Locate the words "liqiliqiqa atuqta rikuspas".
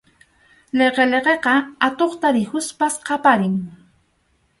0.77-2.93